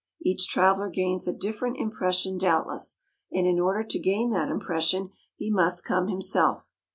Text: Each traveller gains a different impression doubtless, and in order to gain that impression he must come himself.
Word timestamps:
Each 0.19 0.47
traveller 0.47 0.89
gains 0.89 1.27
a 1.27 1.31
different 1.37 1.77
impression 1.77 2.39
doubtless, 2.39 2.97
and 3.31 3.45
in 3.45 3.59
order 3.59 3.83
to 3.83 3.99
gain 3.99 4.31
that 4.31 4.49
impression 4.49 5.11
he 5.35 5.51
must 5.51 5.85
come 5.85 6.07
himself. 6.07 6.71